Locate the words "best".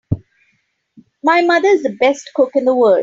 1.99-2.31